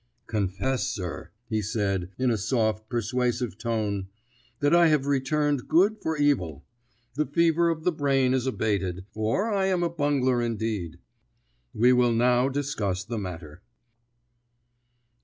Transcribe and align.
"Confess, 0.25 0.87
sir," 0.87 1.29
he 1.47 1.61
said, 1.61 2.09
in 2.17 2.31
a 2.31 2.35
soft 2.37 2.89
persuasive 2.89 3.55
tone, 3.59 4.07
"that 4.59 4.73
I 4.73 4.87
have 4.87 5.05
returned 5.05 5.67
good 5.67 5.99
for 6.01 6.17
evil. 6.17 6.65
The 7.13 7.27
fever 7.27 7.69
of 7.69 7.83
the 7.83 7.91
brain 7.91 8.33
is 8.33 8.47
abated, 8.47 9.05
or 9.13 9.53
I 9.53 9.67
am 9.67 9.83
a 9.83 9.91
bungler 9.91 10.41
indeed. 10.41 10.97
We 11.71 11.93
will 11.93 12.13
now 12.13 12.49
discuss 12.49 13.03
the 13.03 13.19
matter." 13.19 13.61